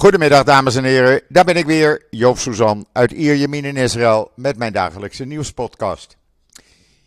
[0.00, 4.56] Goedemiddag dames en heren, daar ben ik weer, Joop Suzan uit Ierjemien in Israël met
[4.56, 6.16] mijn dagelijkse nieuwspodcast.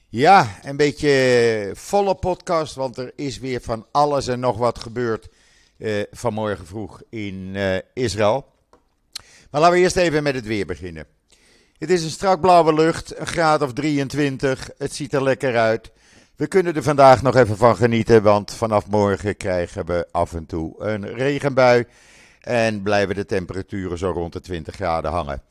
[0.10, 5.28] Ja, een beetje volle podcast, want er is weer van alles en nog wat gebeurd
[5.78, 8.46] uh, vanmorgen vroeg in uh, Israël.
[9.52, 11.06] Maar laten we eerst even met het weer beginnen.
[11.78, 15.92] Het is een strak blauwe lucht, een graad of 23, het ziet er lekker uit.
[16.36, 20.46] We kunnen er vandaag nog even van genieten, want vanaf morgen krijgen we af en
[20.46, 21.86] toe een regenbui.
[22.44, 25.42] En blijven de temperaturen zo rond de 20 graden hangen.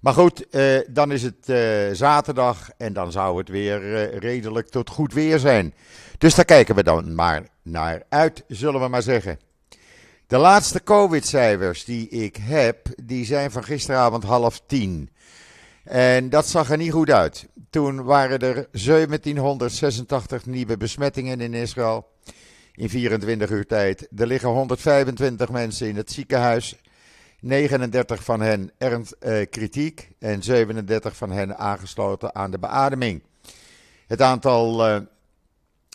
[0.00, 1.58] Maar goed, eh, dan is het eh,
[1.92, 5.74] zaterdag en dan zou het weer eh, redelijk tot goed weer zijn.
[6.18, 9.38] Dus daar kijken we dan maar naar uit, zullen we maar zeggen.
[10.26, 15.10] De laatste COVID-cijfers die ik heb, die zijn van gisteravond half tien.
[15.84, 17.48] En dat zag er niet goed uit.
[17.70, 22.06] Toen waren er 1786 nieuwe besmettingen in Israël
[22.80, 24.08] in 24 uur tijd.
[24.16, 26.76] Er liggen 125 mensen in het ziekenhuis.
[27.40, 33.22] 39 van hen ernst eh, kritiek en 37 van hen aangesloten aan de beademing.
[34.06, 35.00] Het aantal eh,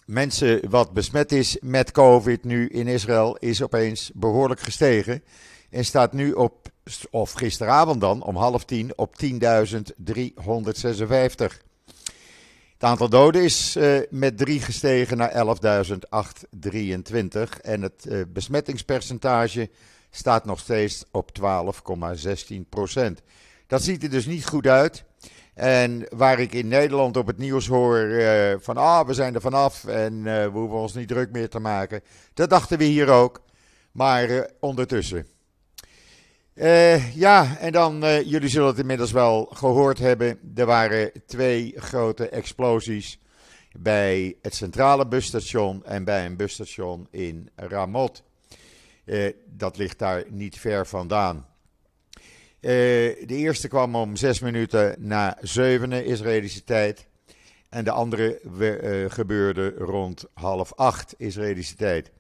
[0.06, 5.24] mensen wat besmet is met COVID nu in Israël is opeens behoorlijk gestegen.
[5.70, 6.70] En staat nu op,
[7.12, 11.65] of gisteravond dan, om half tien, op 10.356.
[12.76, 15.38] Het aantal doden is uh, met 3 gestegen naar 11.823
[17.62, 19.70] en het uh, besmettingspercentage
[20.10, 23.22] staat nog steeds op 12,16 procent.
[23.68, 25.04] Dat ziet er dus niet goed uit.
[25.54, 29.42] En waar ik in Nederland op het nieuws hoor uh, van ah, we zijn er
[29.42, 32.02] vanaf en we hoeven ons niet druk meer te maken.
[32.34, 33.42] Dat dachten we hier ook.
[33.92, 35.35] Maar ondertussen.
[36.56, 40.40] Uh, ja, en dan, uh, jullie zullen het inmiddels wel gehoord hebben.
[40.56, 43.20] Er waren twee grote explosies
[43.78, 48.24] bij het centrale busstation en bij een busstation in Ramot.
[49.06, 51.46] Uh, dat ligt daar niet ver vandaan.
[52.60, 57.08] de eerste kwam om zes minuten na zevenen Israëlische tijd.
[57.70, 58.40] En de andere
[59.10, 62.12] gebeurde rond half acht Israëlische tijd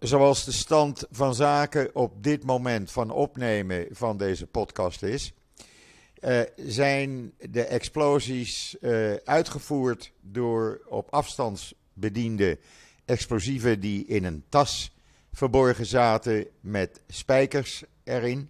[0.00, 5.32] zoals de stand van zaken op dit moment van opnemen van deze podcast is,
[6.20, 12.58] uh, zijn de explosies uh, uitgevoerd door op afstand bediende
[13.04, 14.96] explosieven die in een tas
[15.32, 18.48] verborgen zaten met spijkers erin.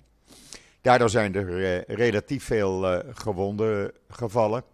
[0.81, 4.65] Daardoor zijn er uh, relatief veel gewonden gevallen.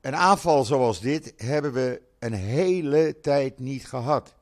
[0.00, 4.34] een aanval zoals dit hebben we een hele tijd niet gehad.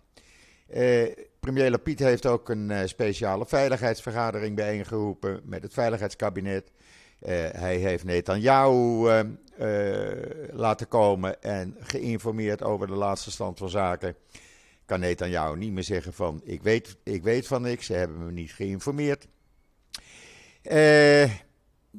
[0.71, 1.07] Eh,
[1.41, 6.71] premier Lapiet heeft ook een uh, speciale veiligheidsvergadering bijeengeroepen met het veiligheidskabinet.
[6.71, 9.09] Uh, hij heeft Netanyahu
[10.53, 14.15] laten komen en geïnformeerd over de laatste stand van zaken.
[14.85, 18.33] Kan Netanyahu niet meer zeggen van ik weet, ik weet van niks, ze hebben me
[18.33, 19.27] niet geïnformeerd.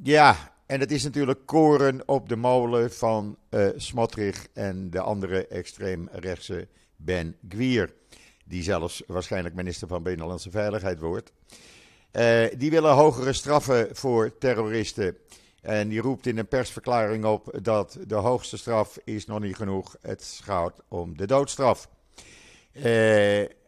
[0.02, 3.38] ja, en het is natuurlijk koren op de molen van
[3.76, 7.92] Smotrich en de andere extreemrechtse Ben Gwier
[8.52, 11.32] die zelfs waarschijnlijk minister van Binnenlandse Veiligheid wordt.
[12.12, 15.16] Uh, die willen hogere straffen voor terroristen.
[15.60, 19.96] En die roept in een persverklaring op dat de hoogste straf is nog niet genoeg.
[20.00, 21.88] Het gaat om de doodstraf.
[22.72, 22.82] Uh,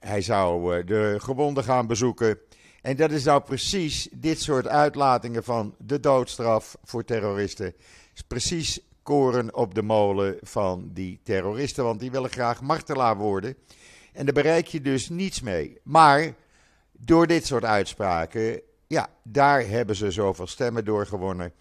[0.00, 2.38] hij zou uh, de gewonden gaan bezoeken.
[2.82, 7.74] En dat is nou precies dit soort uitlatingen van de doodstraf voor terroristen.
[8.14, 13.56] Is precies koren op de molen van die terroristen, want die willen graag martelaar worden.
[14.12, 15.78] En daar bereik je dus niets mee.
[15.82, 16.34] Maar
[16.92, 21.52] door dit soort uitspraken, ja, daar hebben ze zoveel stemmen door gewonnen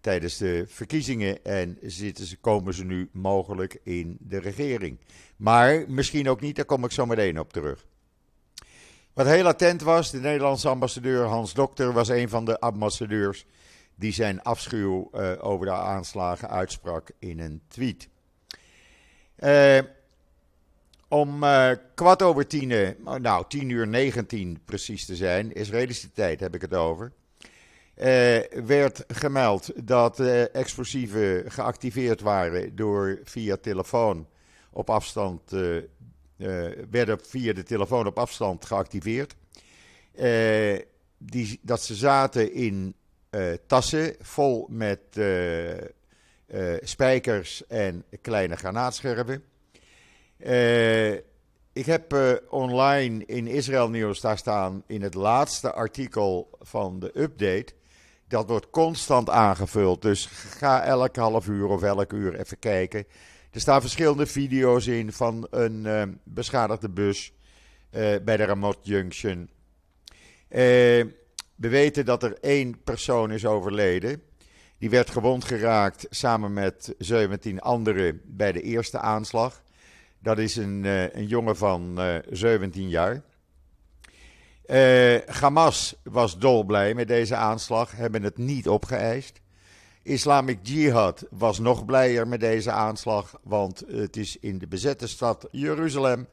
[0.00, 1.44] tijdens de verkiezingen.
[1.44, 4.98] En zitten ze, komen ze nu mogelijk in de regering.
[5.36, 7.86] Maar misschien ook niet, daar kom ik zo meteen op terug.
[9.12, 13.46] Wat heel attent was, de Nederlandse ambassadeur Hans Dokter was een van de ambassadeurs
[14.00, 18.08] die zijn afschuw uh, over de aanslagen uitsprak in een tweet.
[19.38, 19.78] Uh,
[21.08, 26.54] om uh, kwart over tien, nou tien uur negentien precies te zijn, Israëlische tijd heb
[26.54, 27.12] ik het over,
[28.64, 30.20] werd gemeld dat
[30.52, 34.26] explosieven geactiveerd waren door via telefoon
[34.70, 35.50] op afstand,
[36.90, 39.34] werden via de telefoon op afstand geactiveerd.
[41.18, 42.94] die, dat ze zaten in
[43.66, 45.00] tassen vol met
[46.80, 49.44] spijkers en kleine granaatscherven.
[50.46, 51.12] Uh,
[51.72, 57.10] ik heb uh, online in Israël Nieuws daar staan in het laatste artikel van de
[57.14, 57.72] update.
[58.28, 60.02] Dat wordt constant aangevuld.
[60.02, 60.26] Dus
[60.58, 63.06] ga elk half uur of elk uur even kijken.
[63.50, 67.32] Er staan verschillende video's in van een uh, beschadigde bus
[68.22, 69.50] bij de Ramot Junction.
[71.60, 74.22] We weten dat er één persoon is overleden.
[74.78, 79.62] Die werd gewond geraakt samen met 17 anderen bij de eerste aanslag.
[80.18, 80.84] Dat is een,
[81.18, 83.22] een jongen van 17 jaar.
[85.26, 89.40] Hamas was dolblij met deze aanslag, hebben het niet opgeëist.
[90.02, 95.48] Islamic Jihad was nog blijer met deze aanslag, want het is in de bezette stad
[95.50, 96.28] Jeruzalem.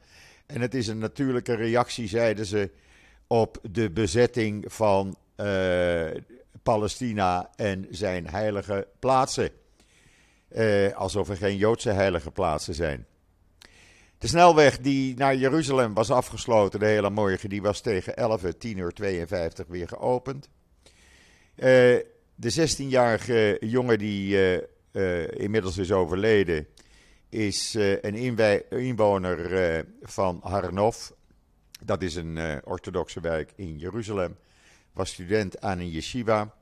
[0.46, 2.70] En het is een natuurlijke reactie, zeiden ze,
[3.28, 6.06] op de bezetting van uh,
[6.62, 9.50] Palestina en zijn heilige plaatsen.
[10.56, 13.06] Uh, alsof er geen Joodse heilige plaatsen zijn.
[14.18, 18.78] De snelweg die naar Jeruzalem was afgesloten de hele morgen, die was tegen 11, 10
[18.78, 20.48] uur 52 weer geopend.
[21.56, 21.64] Uh,
[22.34, 24.36] de 16-jarige jongen die
[25.30, 26.66] inmiddels is overleden,
[27.28, 28.38] is een
[28.70, 31.10] inwoner van Harnov.
[31.84, 34.36] Dat is een orthodoxe wijk in Jeruzalem.
[34.92, 36.54] Was student aan een yeshiva.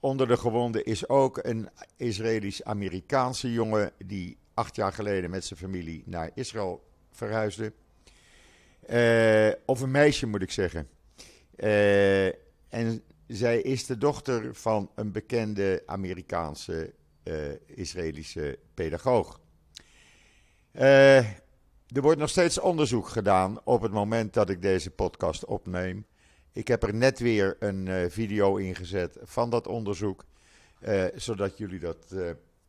[0.00, 6.02] onder de gewonden is ook een Israëlisch-Amerikaanse jongen die acht jaar geleden met zijn familie
[6.06, 7.72] naar Israël verhuisde.
[9.66, 10.88] of een meisje moet ik zeggen.
[12.68, 16.92] en zij is de dochter van een bekende Amerikaanse
[17.66, 19.40] Israëlische pedagoog.
[21.94, 26.06] Er wordt nog steeds onderzoek gedaan op het moment dat ik deze podcast opneem.
[26.52, 30.24] Ik heb er net weer een uh, video ingezet van dat onderzoek,
[31.14, 32.14] zodat jullie dat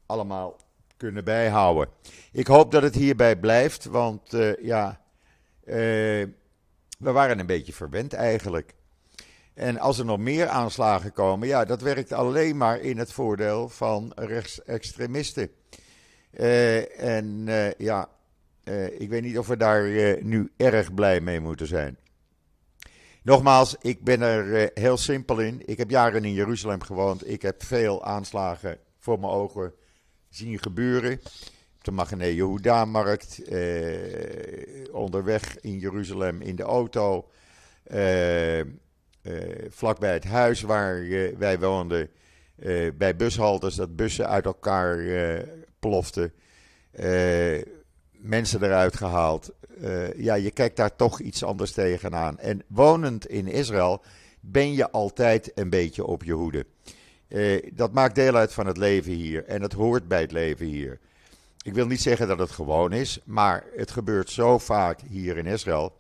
[0.06, 0.58] allemaal
[0.98, 1.94] kunnen bijhouden.
[2.32, 5.02] Ik hoop dat het hierbij blijft, want ja,
[5.64, 6.32] we
[7.12, 8.74] waren een beetje verwend eigenlijk.
[9.54, 13.70] En als er nog meer aanslagen komen, ja, dat werkt alleen maar in het voordeel
[13.70, 15.50] van rechtsextremisten.
[16.98, 17.46] En
[17.78, 18.10] ja,
[18.64, 19.84] uh, ik weet niet of we daar
[20.24, 21.98] nu erg blij mee moeten zijn.
[23.24, 25.62] Nogmaals, ik ben er heel simpel in.
[25.66, 27.30] Ik heb jaren in Jeruzalem gewoond.
[27.30, 29.74] Ik heb veel aanslagen voor mijn ogen
[30.30, 31.20] zien gebeuren.
[31.78, 33.42] Op de Magene Yehuda-markt,
[34.92, 37.30] onderweg in Jeruzalem in de auto.
[39.70, 41.08] Vlakbij het huis waar
[41.38, 42.10] wij woonden,
[42.98, 44.98] bij bushalters, dat bussen uit elkaar
[45.80, 46.34] ploften.
[48.24, 49.52] Mensen eruit gehaald.
[50.16, 52.40] ja, je kijkt daar toch iets anders tegenaan.
[52.40, 54.02] En wonend in Israël
[54.40, 56.66] ben je altijd een beetje op je hoede.
[57.74, 61.00] dat maakt deel uit van het leven hier en het hoort bij het leven hier.
[61.62, 65.46] Ik wil niet zeggen dat het gewoon is, maar het gebeurt zo vaak hier in
[65.46, 65.94] Israël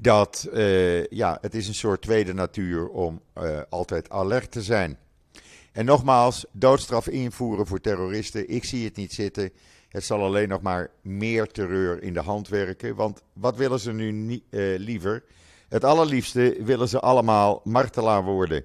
[0.00, 3.20] dat uh, ja, het is een soort tweede natuur om
[3.68, 4.98] altijd alert te zijn.
[5.72, 9.50] En nogmaals, doodstraf invoeren voor terroristen, ik zie het niet zitten.
[9.88, 12.94] Het zal alleen nog maar meer terreur in de hand werken.
[12.94, 15.24] Want wat willen ze nu uh, liever?
[15.68, 18.64] Het allerliefste willen ze allemaal martelaar worden.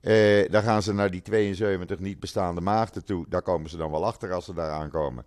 [0.00, 3.26] Uh, dan gaan ze naar die 72 niet bestaande maagden toe.
[3.28, 5.24] Daar komen ze dan wel achter als ze daar aankomen.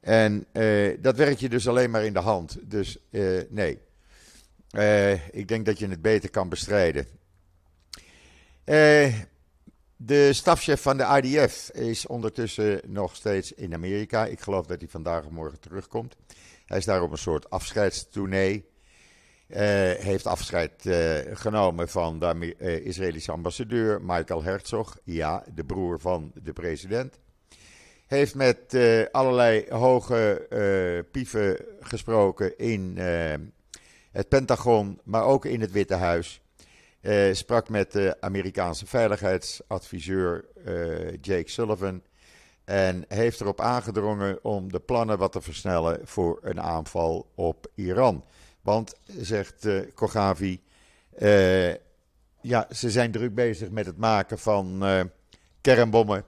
[0.00, 2.58] En uh, dat werkt je dus alleen maar in de hand.
[2.62, 2.98] Dus
[3.48, 3.78] nee,
[5.30, 7.06] ik denk dat je het beter kan bestrijden.
[8.64, 9.14] Uh,
[10.02, 14.26] de stafchef van de IDF is ondertussen nog steeds in Amerika.
[14.26, 16.16] Ik geloof dat hij vandaag of morgen terugkomt.
[16.66, 18.68] Hij is daar op een soort afscheidstournee.
[19.48, 19.58] Uh,
[19.92, 20.72] heeft afscheid
[21.32, 24.98] genomen van de Israëlische ambassadeur Michael Herzog.
[25.04, 27.18] Ja, de broer van de president.
[28.06, 28.78] Heeft met
[29.10, 30.46] allerlei hoge
[31.12, 32.98] pieven gesproken in
[34.10, 36.40] het Pentagon, maar ook in het Witte Huis.
[37.02, 42.02] Uh, sprak met de Amerikaanse veiligheidsadviseur uh, Jake Sullivan.
[42.64, 48.24] En heeft erop aangedrongen om de plannen wat te versnellen voor een aanval op Iran.
[48.60, 50.60] Want, zegt uh, Kogavi,
[52.40, 54.84] ja, ze zijn druk bezig met het maken van
[55.60, 56.24] kernbommen.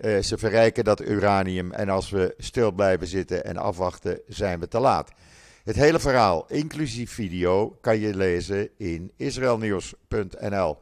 [0.00, 4.80] ze verrijken dat uranium en als we stil blijven zitten en afwachten, zijn we te
[4.80, 5.10] laat.
[5.64, 10.78] Het hele verhaal, inclusief video, kan je lezen in israelnieuws.nl.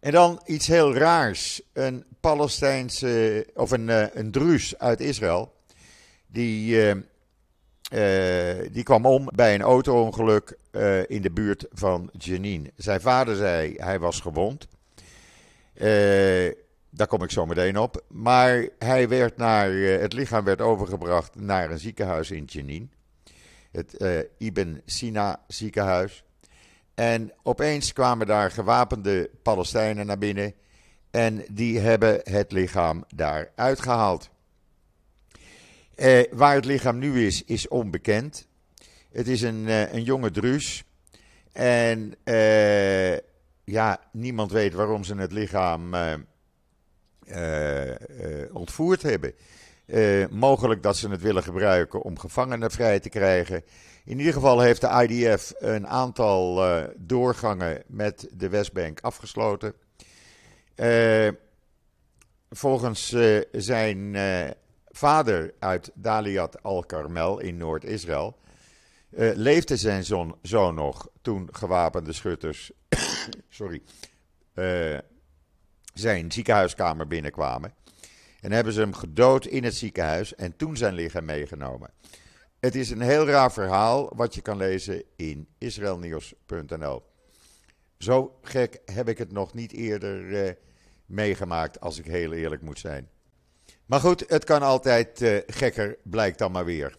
[0.00, 1.62] En dan iets heel raars.
[1.72, 5.52] Een Palestijnse, of een, uh, een Druus uit Israël,
[6.26, 6.94] die, uh,
[7.92, 10.58] uh, die kwam om bij een auto-ongeluk
[11.06, 12.70] in de buurt van Jenin.
[12.76, 14.68] Zijn vader zei hij was gewond.
[16.90, 18.04] Daar kom ik zo meteen op.
[18.08, 22.92] Maar hij werd naar, eh, het lichaam werd overgebracht naar een ziekenhuis in Jenin.
[23.70, 26.24] Het uh, Ibn Sina ziekenhuis.
[26.94, 30.54] En opeens kwamen daar gewapende Palestijnen naar binnen.
[31.10, 34.30] En die hebben het lichaam daar uitgehaald.
[35.94, 38.46] Eh, waar het lichaam nu is, is onbekend.
[39.12, 40.84] Het is een, een jonge Druus.
[41.52, 42.14] En
[43.64, 45.94] ja, niemand weet waarom ze het lichaam
[48.52, 49.34] ontvoerd hebben.
[50.30, 53.62] mogelijk dat ze het willen gebruiken om gevangenen vrij te krijgen.
[54.04, 56.62] In ieder geval heeft de IDF een aantal
[56.96, 59.74] doorgangen met de Westbank afgesloten.
[62.50, 63.16] volgens
[63.52, 64.16] zijn
[64.90, 68.36] vader uit Daliat al-Karmel in Noord-Israël.
[69.34, 72.72] Leefde zijn zoon, zoon, nog toen gewapende schutters
[73.48, 73.82] sorry,
[76.00, 77.74] zijn ziekenhuiskamer binnenkwamen.
[78.40, 81.90] En hebben ze hem gedood in het ziekenhuis en toen zijn lichaam meegenomen.
[82.60, 87.02] Het is een heel raar verhaal wat je kan lezen in israelnieuws.nl.
[87.98, 90.50] Zo gek heb ik het nog niet eerder uh,
[91.06, 93.08] meegemaakt, als ik heel eerlijk moet zijn.
[93.86, 96.98] Maar goed, het kan altijd uh, gekker, blijkt dan maar weer.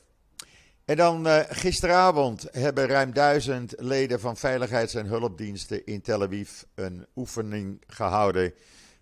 [0.85, 6.61] En dan uh, gisteravond hebben ruim duizend leden van veiligheids- en hulpdiensten in Tel Aviv
[6.75, 8.53] een oefening gehouden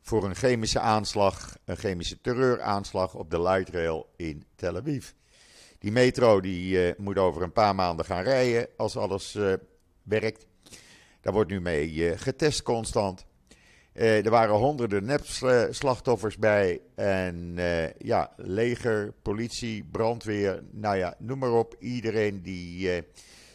[0.09, 5.09] voor een chemische aanslag, een chemische terreuraanslag op de light rail in Tel Aviv.
[5.79, 9.37] Die metro die, uh, moet over een paar maanden gaan rijden als alles
[10.03, 10.45] werkt.
[11.21, 13.25] Daar wordt nu mee getest constant.
[13.93, 16.81] Er waren honderden nepslachtoffers bij.
[16.95, 17.55] En
[17.97, 21.75] ja, leger, politie, brandweer, nou ja, noem maar op.
[21.79, 23.03] Iedereen die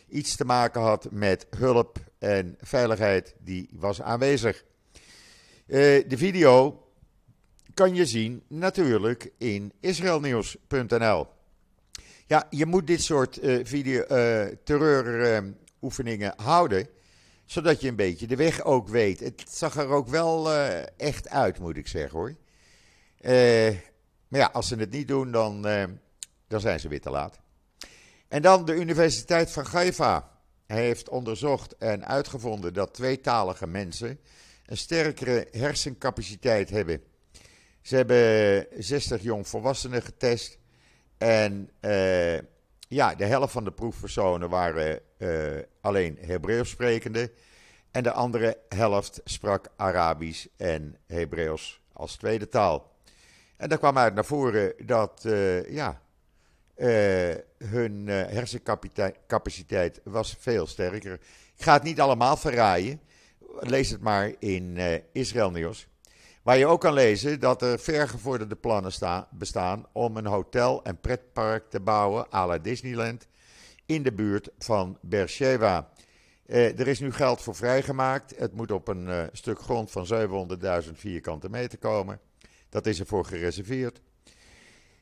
[0.08, 4.64] iets te maken had met hulp en veiligheid, die was aanwezig.
[5.66, 6.82] De video
[7.74, 11.26] kan je zien natuurlijk in israelnieuws.nl.
[12.26, 14.04] Ja, je moet dit soort video,
[14.64, 16.88] terreuroefeningen houden
[17.44, 19.20] zodat je een beetje de weg ook weet.
[19.20, 20.52] Het zag er ook wel
[20.96, 22.34] echt uit, moet ik zeggen hoor.
[24.28, 25.62] Maar ja, als ze het niet doen, dan,
[26.48, 27.40] dan zijn ze weer te laat.
[28.28, 30.30] En dan de Universiteit van Haifa
[30.66, 34.20] heeft onderzocht en uitgevonden dat tweetalige mensen
[34.66, 37.02] een sterkere hersencapaciteit hebben.
[37.82, 40.58] Ze hebben 60 jongvolwassenen getest
[41.18, 41.70] en
[42.88, 47.32] ja, de helft van de proefpersonen waren uh, alleen Hebreeuws sprekende.
[47.90, 52.92] En de andere helft sprak Arabisch en Hebreeuws als tweede taal.
[53.56, 56.02] En daar kwam uit naar voren dat uh, ja,
[57.58, 61.12] hun hersencapaciteit was veel sterker.
[61.56, 63.00] Ik ga het niet allemaal verraaien.
[63.60, 64.78] Lees het maar in
[65.12, 65.86] Israël Nieuws.
[66.42, 71.00] Waar je ook kan lezen dat er vergevorderde plannen staan, bestaan om een hotel en
[71.00, 73.26] pretpark te bouwen à la Disneyland
[73.86, 75.88] in de buurt van Beersheba.
[76.46, 78.34] Eh, er is nu geld voor vrijgemaakt.
[78.36, 80.06] Het moet op een uh, stuk grond van
[80.84, 82.20] 700.000 vierkante meter komen.
[82.68, 84.00] Dat is ervoor gereserveerd.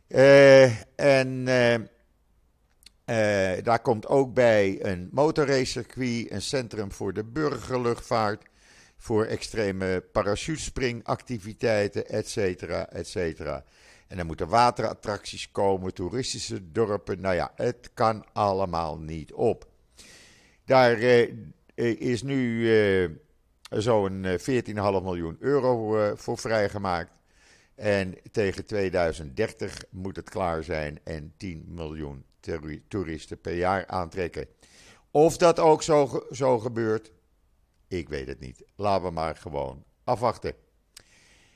[0.09, 0.65] Uh,
[1.01, 1.49] en
[3.63, 8.45] daar komt ook bij een motorracecircuit, een centrum voor de burgerluchtvaart,
[8.97, 13.65] voor extreme parachutespringactiviteiten, et cetera, et cetera.
[14.09, 17.21] En er moeten waterattracties komen, toeristische dorpen.
[17.21, 19.67] Nou ja, het kan allemaal niet op.
[20.65, 21.29] Daar eh,
[22.01, 23.11] is nu eh,
[23.73, 27.13] zo'n 14,5 eh, miljoen euro eh, voor vrijgemaakt.
[27.75, 32.25] En tegen 2030 moet het klaar zijn en 10 miljoen
[32.89, 34.47] toeristen per jaar aantrekken.
[35.11, 37.13] Of dat ook zo, zo gebeurt,
[37.89, 38.65] ik weet het niet.
[38.77, 40.55] Laten we maar gewoon afwachten.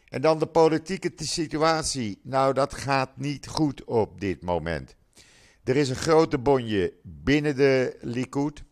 [0.09, 2.21] En dan de politieke situatie.
[2.23, 4.97] Nou, dat gaat niet goed op dit moment.
[5.65, 8.63] Er is een grote bonje binnen de Likud.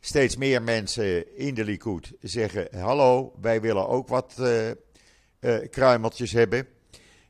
[0.00, 6.66] Steeds meer mensen in de Likud zeggen: Hallo, wij willen ook wat uh, kruimeltjes hebben.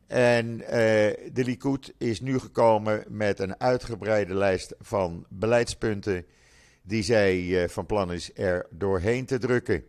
[0.09, 6.27] En uh, de Likud is nu gekomen met een uitgebreide lijst van beleidspunten
[6.83, 9.85] die zij van plan is er doorheen te drukken.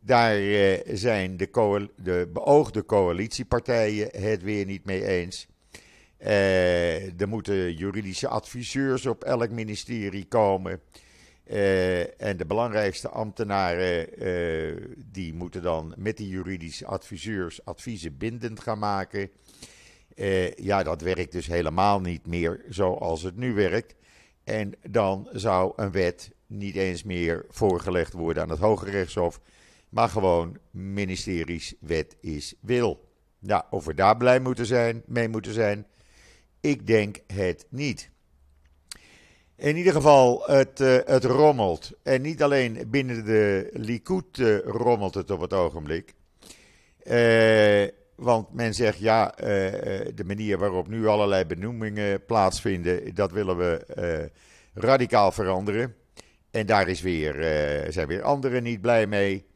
[0.00, 5.46] Daar uh, zijn de, de, beoogde coalitiepartijen het weer niet mee eens.
[6.18, 10.80] Er moeten juridische adviseurs op elk ministerie komen.
[11.44, 14.08] Uh, en de belangrijkste ambtenaren
[15.12, 19.30] die moeten dan met die juridische adviseurs adviezen bindend gaan maken.
[20.56, 23.94] ja, dat werkt dus helemaal niet meer zoals het nu werkt.
[24.44, 29.40] En dan zou een wet niet eens meer voorgelegd worden aan het Hoge Rechtshof
[29.92, 33.08] maar gewoon ministeries wet is wil.
[33.38, 35.86] Nou, of we daar blij moeten zijn, mee moeten zijn,
[36.60, 38.10] ik denk het niet.
[39.62, 41.90] In ieder geval, het, uh, het rommelt.
[42.02, 46.14] En niet alleen binnen de Likud uh, rommelt het op het ogenblik.
[47.04, 49.34] Uh, want men zegt, ja,
[50.14, 54.30] de manier waarop nu allerlei benoemingen plaatsvinden, dat willen we
[54.74, 55.94] radicaal veranderen.
[56.50, 57.34] en daar is weer,
[57.92, 59.46] zijn weer anderen niet blij mee.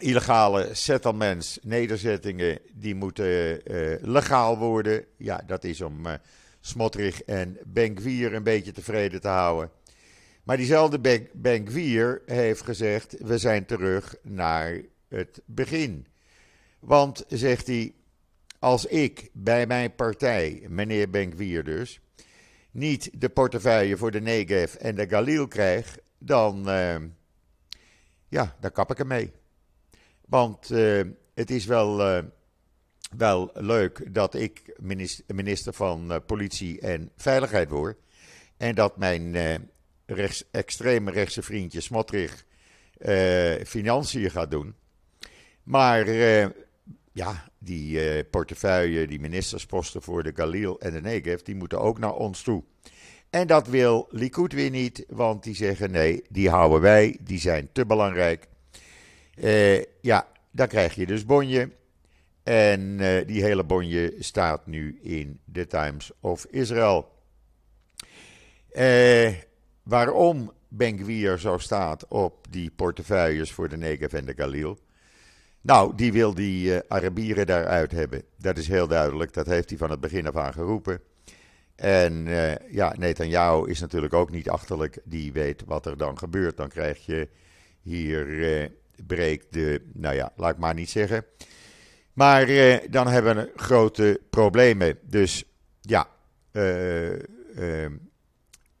[0.00, 3.60] Illegale settlements, nederzettingen, die moeten
[4.02, 5.04] legaal worden.
[5.16, 6.06] Ja, dat is om
[6.60, 9.70] Smotrich en Benkwier een beetje tevreden te houden.
[10.42, 16.06] Maar diezelfde Benkwier heeft gezegd, we zijn terug naar het begin.
[16.78, 17.94] Want, zegt hij,
[18.58, 22.00] als ik bij mijn partij, meneer Benkwier dus,
[22.70, 26.96] niet de portefeuille voor de Negev en de Galil krijg, dan, uh,
[28.28, 29.32] ja, dan kap ik ermee.
[30.26, 31.02] Want uh,
[31.34, 32.24] het is wel, uh,
[33.16, 34.78] wel leuk dat ik
[35.26, 37.98] minister, van uh, Politie en Veiligheid word.
[38.56, 39.36] En dat mijn
[40.06, 42.44] rechts, extreme rechtse vriendje Smotrich
[43.66, 44.74] financiën gaat doen.
[45.62, 46.08] Maar
[47.12, 52.14] ja, die portefeuille, die ministersposten voor de Galil en de Negev, die moeten ook naar
[52.14, 52.64] ons toe.
[53.30, 57.68] En dat wil Likud weer niet, want die zeggen nee, die houden wij, die zijn
[57.72, 58.46] te belangrijk.
[60.00, 61.70] Ja, dan krijg je dus bonje.
[62.50, 67.12] En uh, die hele bonje staat nu in de Times of Israel.
[68.72, 69.28] Uh,
[69.82, 74.78] waarom Benguier zo staat op die portefeuilles voor de Negev en de Galil?
[75.60, 78.22] Nou, die wil die uh, Arabieren daaruit hebben.
[78.36, 79.32] Dat is heel duidelijk.
[79.32, 81.00] Dat heeft hij van het begin af aan geroepen.
[81.74, 84.98] En uh, ja, Netanyahu is natuurlijk ook niet achterlijk.
[85.04, 86.56] Die weet wat er dan gebeurt.
[86.56, 87.28] Dan krijg je
[87.80, 88.70] hier
[89.06, 91.24] breekt de, nou ja, laat ik maar niet zeggen.
[92.12, 94.98] Maar uh, dan hebben we grote problemen.
[95.02, 95.44] Dus
[95.80, 96.08] ja,
[96.52, 97.90] uh, uh,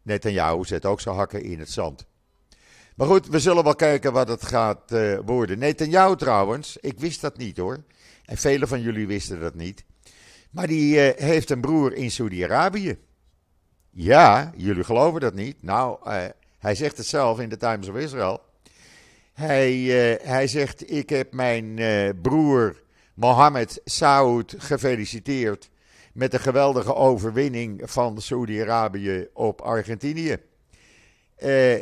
[0.02, 2.06] Netanyahu zet ook zijn hakken in het zand.
[2.96, 5.58] Maar goed, we zullen wel kijken wat het gaat uh, worden.
[5.58, 7.84] Netanyahu trouwens, ik wist dat niet hoor.
[8.24, 9.84] En velen van jullie wisten dat niet.
[10.50, 12.98] Maar die heeft een broer in Saudi-Arabië.
[13.90, 15.62] Ja, jullie geloven dat niet.
[15.62, 15.98] Nou,
[16.58, 18.40] hij zegt het zelf in de Times of Israel.
[19.32, 19.76] Hij,
[20.22, 21.74] hij zegt: Ik heb mijn
[22.22, 22.76] broer
[23.20, 25.70] Mohammed Saud gefeliciteerd
[26.12, 30.36] met de geweldige overwinning van Saudi-Arabië op Argentinië.
[31.38, 31.78] Uh,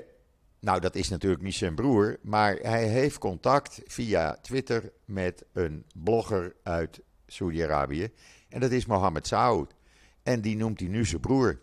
[0.61, 5.85] nou, dat is natuurlijk niet zijn broer, maar hij heeft contact via Twitter met een
[5.95, 8.11] blogger uit Saudi-Arabië.
[8.49, 9.75] En dat is Mohammed Saud.
[10.23, 11.61] En die noemt hij nu zijn broer.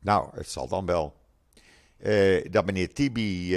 [0.00, 1.16] Nou, het zal dan wel.
[2.50, 3.56] dat meneer Tibi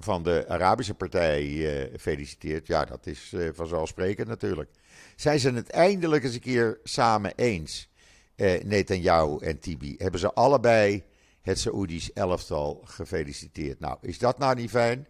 [0.00, 2.66] van de Arabische partij uh, feliciteert.
[2.66, 4.70] Ja, dat is uh, vanzelfsprekend natuurlijk.
[5.16, 7.88] Zijn ze het eindelijk eens een keer samen eens,
[8.36, 9.94] uh, Netanyahu en Tibi?
[9.98, 11.04] Hebben ze allebei
[11.42, 13.80] het Saoedisch elftal gefeliciteerd?
[13.80, 15.06] Nou, is dat nou niet fijn?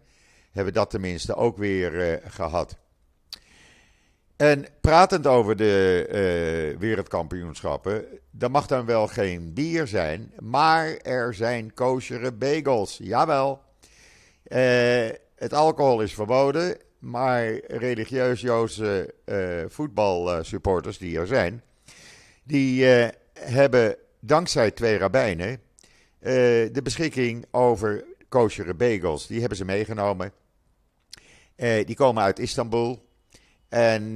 [0.51, 2.77] Hebben dat tenminste ook weer gehad.
[4.35, 11.73] En pratend over de wereldkampioenschappen, dan mag dan wel geen bier zijn, maar er zijn
[11.73, 12.99] kosheren bagels.
[13.03, 13.67] Jawel.
[14.47, 21.63] Uh, het alcohol is verboden, maar religieus-Joodse uh, voetbalsupporters die er zijn,
[22.43, 25.61] die uh, hebben dankzij twee rabbijnen
[26.71, 29.27] de beschikking over kosheren bagels.
[29.27, 30.31] Die hebben ze meegenomen.
[31.55, 33.07] die komen uit Istanbul.
[33.69, 34.15] En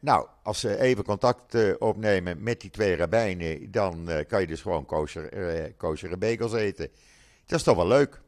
[0.00, 4.86] nou, als ze even contact opnemen met die twee rabbijnen, dan kan je dus gewoon
[4.86, 6.88] kosher, kosheren bagels eten.
[7.46, 8.20] Dat is toch wel leuk.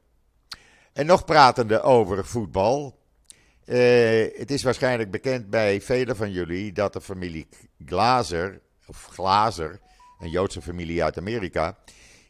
[0.99, 2.99] En nog pratende over voetbal.
[3.65, 3.77] Uh,
[4.37, 7.49] het is waarschijnlijk bekend bij velen van jullie dat de familie
[7.87, 9.81] Glazer, of Glazer,
[10.21, 11.79] een Joodse familie uit Amerika,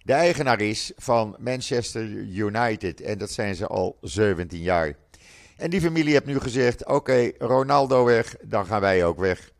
[0.02, 3.00] de eigenaar is van Manchester United.
[3.00, 4.96] En dat zijn ze al 17 jaar.
[5.57, 9.52] En die familie heeft nu gezegd: oké, Ronaldo weg, dan gaan wij ook weg.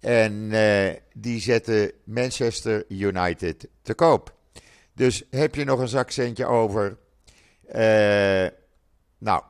[0.00, 4.34] En uh, die zetten Manchester United te koop.
[4.94, 6.96] Dus heb je nog een zakcentje over?
[7.74, 8.46] Uh,
[9.18, 9.42] nou,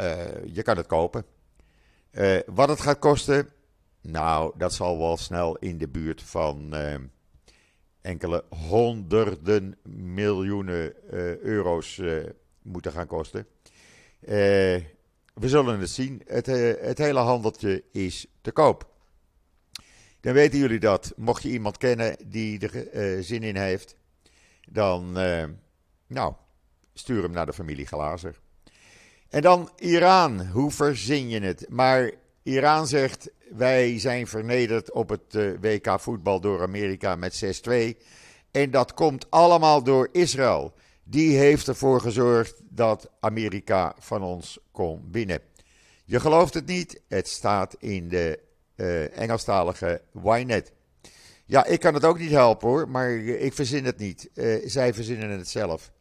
[0.00, 1.24] uh, je kan het kopen.
[2.12, 3.48] Uh, wat het gaat kosten,
[4.00, 6.74] nou, dat zal wel snel in de buurt van
[8.00, 10.94] enkele honderden miljoenen
[11.42, 12.00] euro's
[12.62, 13.46] moeten gaan kosten.
[14.20, 14.84] we
[15.34, 16.22] zullen het zien.
[16.26, 16.46] Het,
[16.80, 18.88] het hele handeltje is te koop.
[20.20, 21.12] Dan weten jullie dat.
[21.16, 23.96] Mocht je iemand kennen die er zin in heeft,
[24.70, 25.12] dan,
[26.06, 26.34] nou,
[26.94, 28.40] Stuur hem naar de familie Glazer.
[29.28, 30.46] En dan Iran.
[30.46, 31.66] Hoe verzin je het?
[31.68, 32.10] Maar
[32.42, 37.70] Iran zegt: wij zijn vernederd op het eh, WK voetbal door Amerika met 6-2.
[38.50, 40.74] En dat komt allemaal door Israël.
[41.04, 45.40] Die heeft ervoor gezorgd dat Amerika van ons kon binnen.
[46.04, 48.38] Je gelooft het niet, het staat in de
[48.76, 50.72] uh, Engelstalige Ynet.
[51.46, 54.30] Ja, ik kan het ook niet helpen hoor, maar ik verzin het niet.
[54.34, 55.92] Uh, zij verzinnen het zelf.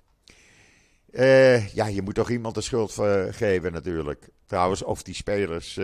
[1.73, 2.91] Ja, je moet toch iemand de schuld
[3.29, 4.29] geven natuurlijk.
[4.45, 5.79] Trouwens, of die spelers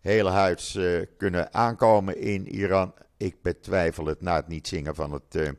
[0.00, 0.78] hele huids
[1.16, 5.52] kunnen aankomen in Iran, ik betwijfel het na het niet zingen van het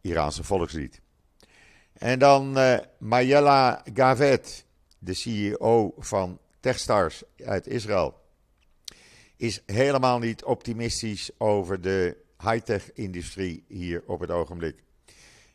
[0.00, 1.00] Iraanse volkslied.
[1.92, 2.58] En dan
[2.98, 4.64] Mayela Gavet,
[4.98, 8.14] de CEO van Techstars uit Israël,
[9.36, 14.84] is helemaal niet optimistisch over de high-tech-industrie hier op het ogenblik.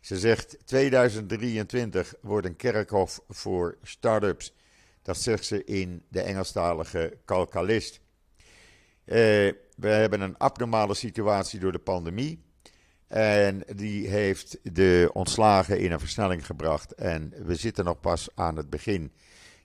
[0.01, 4.53] Ze zegt 2023 wordt een kerkhof voor start-ups.
[5.01, 7.99] Dat zegt ze in de Engelstalige Calcalist.
[9.05, 9.15] Uh,
[9.75, 12.43] we hebben een abnormale situatie door de pandemie.
[13.07, 16.91] En die heeft de ontslagen in een versnelling gebracht.
[16.91, 19.11] En we zitten nog pas aan het begin.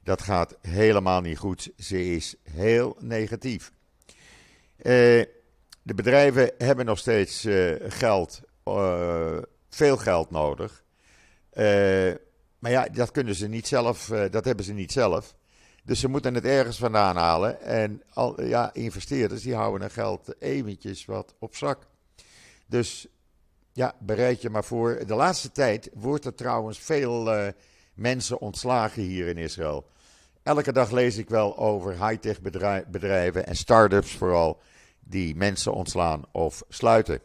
[0.03, 1.71] Dat gaat helemaal niet goed.
[1.79, 3.73] Ze is heel negatief.
[4.79, 4.85] Uh,
[5.83, 8.41] de bedrijven hebben nog steeds uh, geld,
[9.77, 10.85] veel geld nodig.
[12.59, 15.35] maar ja, dat kunnen ze niet zelf, dat hebben ze niet zelf.
[15.85, 17.61] Dus ze moeten het ergens vandaan halen.
[17.61, 21.87] En al, ja, investeerders die houden hun geld eventjes wat op zak.
[22.67, 23.07] Dus
[23.73, 25.03] ja, bereid je maar voor.
[25.07, 27.49] De laatste tijd wordt er trouwens veel uh,
[27.95, 29.87] mensen ontslagen hier in Israël.
[30.43, 32.41] Elke dag lees ik wel over high-tech
[32.91, 34.61] bedrijven en start-ups vooral,
[35.01, 37.21] die mensen ontslaan of sluiten.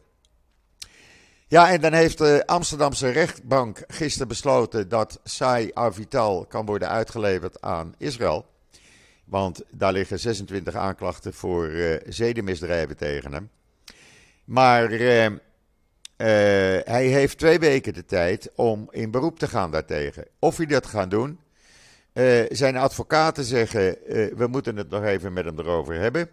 [1.52, 7.62] Ja, en dan heeft de Amsterdamse rechtbank gisteren besloten dat Sai Avital kan worden uitgeleverd
[7.62, 8.46] aan Israël.
[9.26, 13.50] Want daar liggen 26 aanklachten voor uh, zedenmisdrijven tegen hem.
[14.44, 15.32] Maar uh, uh,
[16.84, 20.26] hij heeft twee weken de tijd om in beroep te gaan daartegen.
[20.40, 21.40] Of hij dat gaat doen.
[22.50, 23.98] Zijn advocaten zeggen:
[24.36, 26.30] we moeten het nog even met hem erover hebben.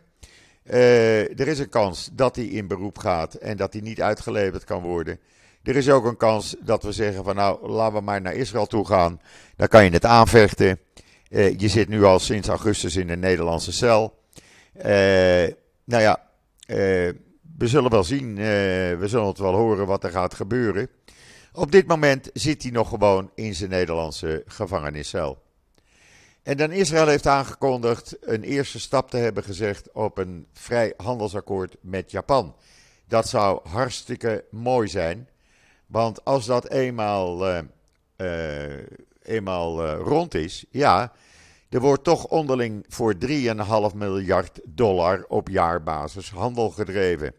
[0.70, 4.82] Er is een kans dat hij in beroep gaat en dat hij niet uitgeleverd kan
[4.82, 5.18] worden.
[5.62, 8.66] Er is ook een kans dat we zeggen: van nou, laten we maar naar Israël
[8.66, 9.20] toe gaan.
[9.56, 10.78] Dan kan je het aanvechten.
[11.30, 14.14] je zit nu al sinds augustus in een Nederlandse cel.
[15.84, 16.26] nou ja
[17.58, 18.36] we zullen wel zien, uh,
[18.98, 20.88] we zullen het wel horen wat er gaat gebeuren.
[21.52, 25.42] Op dit moment zit hij nog gewoon in zijn Nederlandse gevangeniscel.
[26.42, 31.76] En dan Israël heeft aangekondigd een eerste stap te hebben gezegd op een vrij handelsakkoord
[31.80, 32.56] met Japan.
[33.06, 35.28] Dat zou hartstikke mooi zijn.
[35.86, 37.58] Want als dat eenmaal, uh,
[38.16, 38.86] uh,
[39.22, 41.12] eenmaal rond is, ja,
[41.68, 47.34] er wordt toch onderling voor 3,5 miljard dollar op jaarbasis handel gedreven.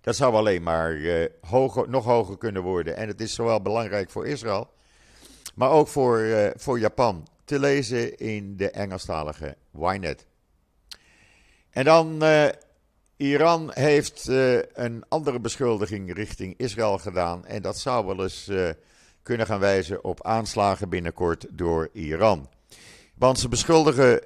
[0.00, 0.98] Dat zou alleen maar
[1.40, 2.96] hoger, nog hoger kunnen worden.
[2.96, 4.70] En het is zowel belangrijk voor Israël,
[5.54, 7.26] maar ook voor, voor Japan.
[7.50, 10.26] Te lezen in de Engelstalige Ynet.
[11.70, 12.48] En dan, uh,
[13.16, 14.26] Iran heeft
[14.72, 17.46] een andere beschuldiging richting Israël gedaan.
[17.46, 18.50] En dat zou wel eens
[19.22, 22.48] kunnen gaan wijzen op aanslagen binnenkort door Iran.
[23.14, 24.24] Want ze beschuldigen,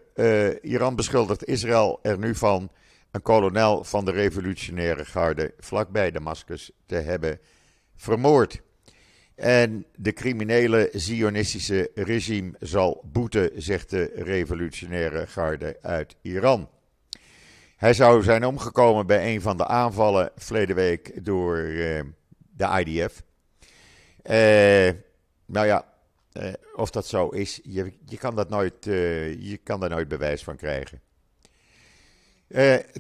[0.62, 2.70] Iran beschuldigt Israël er nu van
[3.10, 7.40] een kolonel van de revolutionaire garde vlakbij Damascus te hebben
[7.96, 8.62] vermoord.
[9.34, 16.68] En de criminele Zionistische regime zal boeten, zegt de revolutionaire garde uit Iran.
[17.76, 22.00] Hij zou zijn omgekomen bij een van de aanvallen verleden week door uh,
[22.56, 23.22] de IDF.
[24.22, 25.00] Eh,
[25.46, 25.84] nou ja,
[26.32, 30.44] uh, of dat zo is, je, je, kan dat nooit, je kan daar nooit bewijs
[30.44, 31.00] van krijgen.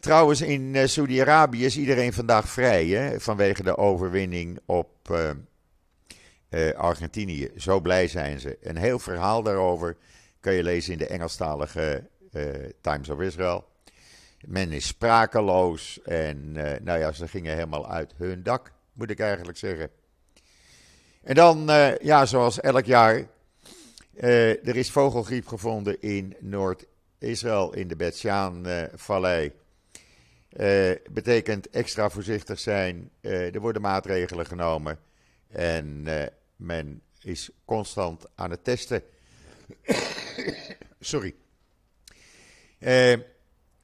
[0.00, 5.08] Trouwens, in Saudi-Arabië is iedereen vandaag vrij hè, vanwege de overwinning op
[6.76, 7.50] Argentinië.
[7.56, 8.58] Zo blij zijn ze.
[8.60, 9.96] Een heel verhaal daarover
[10.40, 12.08] kan je lezen in de Engelstalige
[12.80, 13.64] Times of Israel.
[14.46, 19.58] Men is sprakeloos en nou ja, ze gingen helemaal uit hun dak, moet ik eigenlijk
[19.58, 19.90] zeggen.
[21.22, 21.66] En dan,
[22.02, 23.26] ja, zoals elk jaar,
[24.16, 26.84] er is vogelgriep gevonden in Noord
[27.18, 29.52] Israël in de Betsjaan-vallei.
[31.10, 33.10] Betekent extra voorzichtig zijn.
[33.20, 34.98] Er worden maatregelen genomen.
[35.48, 36.06] En
[36.56, 39.02] men is constant aan het testen.
[41.00, 41.34] Sorry.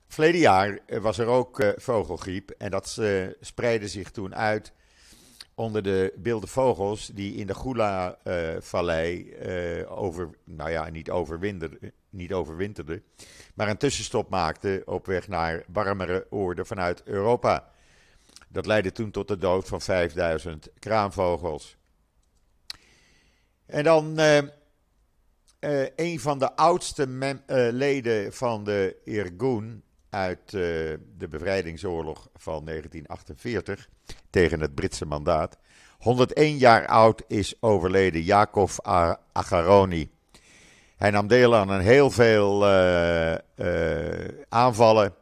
[0.08, 2.50] verleden jaar was er ook vogelgriep.
[2.50, 3.00] En dat
[3.40, 4.72] spreidde zich toen uit
[5.54, 9.36] onder de wilde vogels die in de Gula-vallei
[9.88, 13.02] over, nou ja, niet overwinterden, niet overwinterde,
[13.54, 17.70] maar een tussenstop maakte op weg naar warmere oorden vanuit Europa.
[18.48, 21.76] Dat leidde toen tot de dood van 5000 kraanvogels.
[23.70, 27.32] En dan uh, uh, een van de oudste uh,
[27.70, 33.88] leden van de Irgun uit de bevrijdingsoorlog van 1948
[34.30, 35.58] tegen het Britse mandaat.
[35.98, 38.70] 101 jaar oud is overleden Jacob
[39.32, 40.10] Agaroni.
[40.96, 42.66] Hij nam deel aan een heel veel
[44.48, 45.14] aanvallen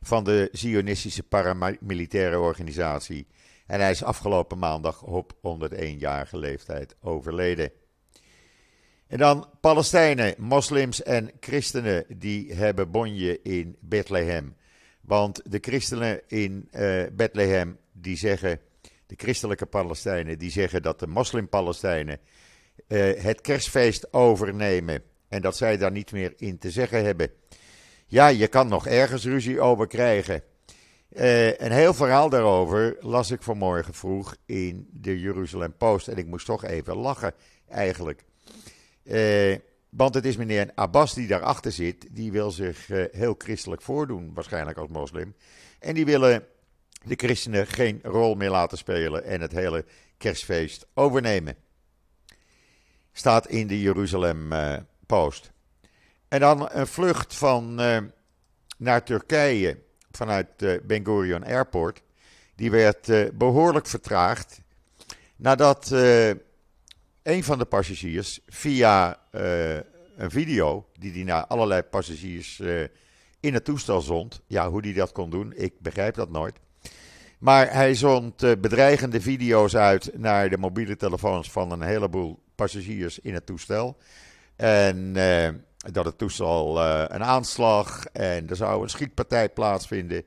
[0.00, 3.26] van de Zionistische paramilitaire organisatie.
[3.66, 7.72] En hij is afgelopen maandag op 101-jarige leeftijd overleden.
[9.06, 14.56] En dan Palestijnen, moslims en christenen die hebben bonje in Bethlehem.
[15.00, 18.60] Want de christenen in uh, Bethlehem die zeggen,
[19.06, 22.18] de christelijke Palestijnen die zeggen dat de moslim-Palestijnen
[22.88, 27.30] uh, het kerstfeest overnemen en dat zij daar niet meer in te zeggen hebben.
[28.06, 30.42] Ja, je kan nog ergens ruzie over krijgen.
[31.12, 36.08] Uh, een heel verhaal daarover las ik vanmorgen vroeg in de Jeruzalem Post.
[36.08, 37.34] En ik moest toch even lachen,
[37.68, 38.24] eigenlijk.
[39.06, 39.56] Uh,
[39.88, 42.06] want het is meneer Abbas die daarachter zit.
[42.10, 45.34] Die wil zich uh, heel christelijk voordoen, waarschijnlijk als moslim.
[45.78, 46.46] En die willen
[47.04, 49.84] de christenen geen rol meer laten spelen en het hele
[50.18, 51.56] kerstfeest overnemen.
[53.12, 54.52] Staat in de Jeruzalem
[55.06, 55.50] Post.
[56.28, 57.74] En dan een vlucht van,
[58.76, 59.78] naar Turkije
[60.10, 62.02] vanuit uh, Ben Gurion Airport.
[62.54, 64.60] Die werd behoorlijk vertraagd
[65.36, 65.94] nadat
[67.26, 69.20] een van de passagiers via
[70.16, 72.60] een video die hij naar allerlei passagiers
[73.40, 74.40] in het toestel zond.
[74.46, 76.54] Ja, hoe hij dat kon doen, ik begrijp dat nooit.
[77.38, 83.34] Maar hij zond bedreigende video's uit naar de mobiele telefoons van een heleboel passagiers in
[83.34, 83.96] het toestel.
[84.56, 85.12] En
[85.92, 90.24] dat het toestel een aanslag en er zou een schietpartij plaatsvinden.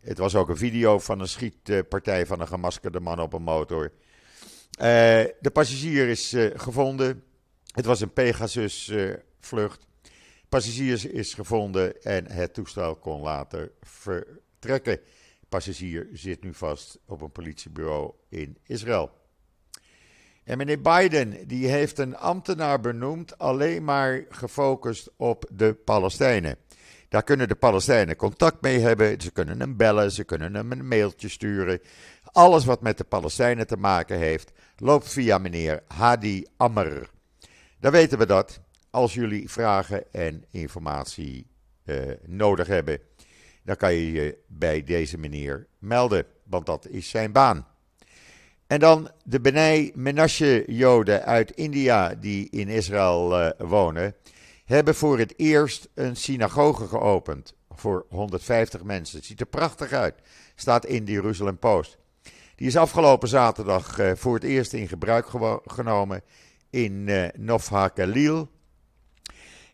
[0.00, 3.92] Het was ook een video van een schietpartij van een gemaskerde man op een motor.
[4.80, 4.86] Uh,
[5.40, 7.24] de passagier is uh, gevonden.
[7.74, 9.86] Het was een Pegasus-vlucht.
[10.48, 15.00] Passagier is gevonden en het toestel kon later vertrekken.
[15.48, 19.10] Passagier zit nu vast op een politiebureau in Israël.
[20.44, 26.56] En meneer Biden die heeft een ambtenaar benoemd alleen maar gefocust op de Palestijnen.
[27.10, 29.20] Daar kunnen de Palestijnen contact mee hebben.
[29.20, 31.80] Ze kunnen hem bellen, ze kunnen hem een mailtje sturen.
[32.24, 37.08] Alles wat met de Palestijnen te maken heeft, loopt via meneer Hadi Amr.
[37.80, 38.60] Dan weten we dat.
[38.90, 41.46] Als jullie vragen en informatie
[41.84, 41.96] uh,
[42.26, 42.98] nodig hebben,
[43.62, 47.66] dan kan je je bij deze meneer melden, want dat is zijn baan.
[48.66, 54.14] En dan de Benai Menashe Joden uit India die in Israël uh, wonen,
[54.70, 59.16] hebben voor het eerst een synagoge geopend voor 150 mensen.
[59.16, 60.14] Het ziet er prachtig uit.
[60.54, 61.98] Staat in de Jeruzalem Post.
[62.56, 65.26] Die is afgelopen zaterdag uh, voor het eerst in gebruik
[65.64, 66.22] genomen
[66.70, 68.50] in uh, Nov HaKalil,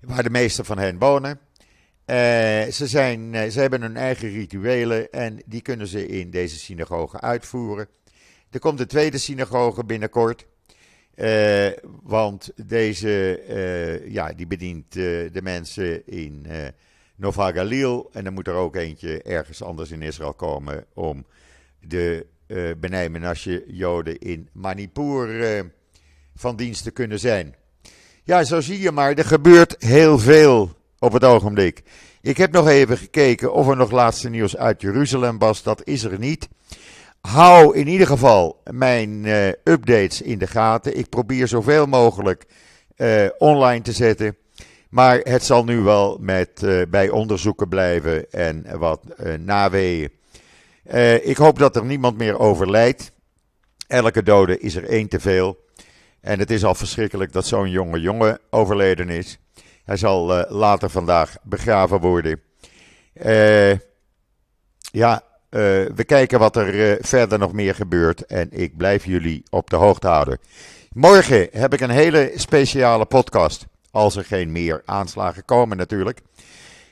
[0.01, 1.41] waar de meeste van hen wonen.
[2.73, 7.89] ze, zijn, ze hebben hun eigen rituelen en die kunnen ze in deze synagoge uitvoeren.
[8.51, 10.47] Er komt een tweede synagoge binnenkort.
[11.17, 11.69] Uh,
[12.03, 16.47] want deze, uh, ja, die bedient uh, de mensen in
[17.17, 18.11] Nova Galil.
[18.13, 21.27] En dan moet er ook eentje ergens anders in Israël komen om
[21.81, 25.65] de uh, Benai Menashe Joden in Manipur
[26.35, 27.55] van dienst te kunnen zijn.
[28.23, 31.83] Ja, zo zie je maar, er gebeurt heel veel op het ogenblik.
[32.21, 35.63] Ik heb nog even gekeken of er nog laatste nieuws uit Jeruzalem was.
[35.63, 36.49] Dat is er niet
[37.27, 40.99] hou in ieder geval mijn uh, updates in de gaten.
[40.99, 42.47] Ik probeer zoveel mogelijk
[42.97, 44.37] uh, online te zetten.
[44.91, 49.03] Maar het zal nu wel met, uh, bij onderzoeken blijven en wat
[49.39, 50.11] naweeën.
[51.23, 53.13] ik hoop dat er niemand meer overlijdt.
[53.87, 55.65] Elke dode is er één te veel.
[56.21, 59.39] En het is al verschrikkelijk dat zo'n jonge jongen overleden is.
[59.85, 62.41] Hij zal later vandaag begraven worden.
[64.91, 65.23] ja,
[65.95, 69.77] we kijken wat er uh, verder nog meer gebeurt en ik blijf jullie op de
[69.77, 70.39] hoogte houden.
[70.93, 76.21] Morgen heb ik een hele speciale podcast, als er geen meer aanslagen komen natuurlijk.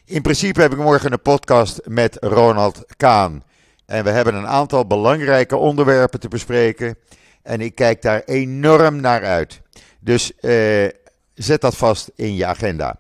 [0.05, 3.43] In principe heb ik morgen een podcast met Ronald Kaan.
[3.87, 6.97] En we hebben een aantal belangrijke onderwerpen te bespreken.
[7.43, 9.61] En ik kijk daar enorm naar uit.
[10.01, 10.89] Dus uh,
[11.35, 12.99] zet dat vast in je agenda.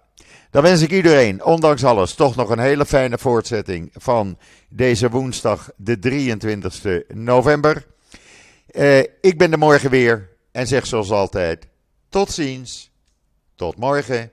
[0.55, 4.38] Dan wens ik iedereen, ondanks alles, toch nog een hele fijne voortzetting van
[4.69, 7.87] deze woensdag, de 23 november.
[8.71, 11.67] Uh, ik ben er morgen weer en zeg zoals altijd:
[12.09, 12.90] tot ziens,
[13.55, 14.31] tot morgen.